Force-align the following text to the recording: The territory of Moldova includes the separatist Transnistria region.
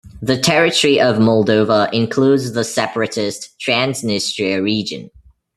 The 0.19 0.35
territory 0.39 0.99
of 0.99 1.17
Moldova 1.17 1.87
includes 1.93 2.53
the 2.53 2.63
separatist 2.63 3.51
Transnistria 3.59 4.59
region. 4.59 5.11